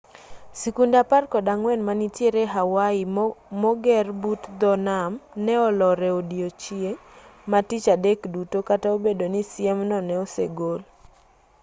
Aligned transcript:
sikunde 0.61 0.97
apar 1.03 1.23
kod 1.33 1.45
ang'wen 1.53 1.81
manitiere 1.87 2.43
hawaii 2.53 3.05
moger 3.63 4.05
but 4.21 4.41
dho 4.59 4.73
nam 4.87 5.11
ne 5.45 5.53
olor 5.67 5.99
e 6.09 6.11
odiechieng' 6.19 7.01
ma 7.49 7.59
tich 7.67 7.87
adek 7.95 8.19
duto 8.33 8.59
kata 8.69 8.87
obedo 8.95 9.25
ni 9.33 9.41
siemno 9.51 9.97
ne 10.07 10.15
osegol 10.23 10.79